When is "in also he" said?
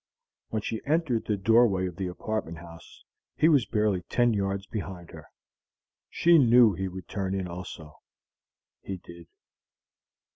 7.35-8.97